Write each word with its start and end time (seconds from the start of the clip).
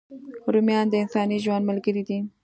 رومیان 0.53 0.85
د 0.89 0.93
انساني 1.03 1.37
ژوند 1.43 1.63
ملګري 1.69 2.03
دي 2.07 2.17